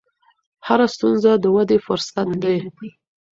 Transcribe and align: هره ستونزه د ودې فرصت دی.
هره 0.67 0.87
ستونزه 0.95 1.31
د 1.39 1.45
ودې 1.55 1.77
فرصت 1.87 2.27
دی. 2.43 2.57